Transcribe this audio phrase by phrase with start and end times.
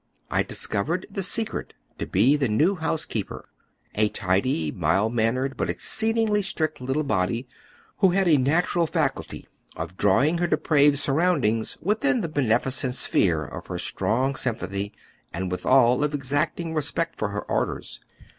[0.31, 3.49] X discovered the secret to be the new house keeper,
[3.93, 7.47] a tidy, miid maniiered, but exceedingly strict little body,
[7.97, 13.67] who had a natural faculty of drawing her depraved surroundings within the beneficent sphere of
[13.67, 14.91] her strong sympathy,
[15.31, 17.99] and withal of exacting respect for her orders.